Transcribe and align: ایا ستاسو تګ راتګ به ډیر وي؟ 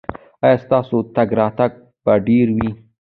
ایا 0.43 0.57
ستاسو 0.63 0.97
تګ 1.15 1.29
راتګ 1.39 1.71
به 2.03 2.13
ډیر 2.27 2.47
وي؟ 2.55 2.69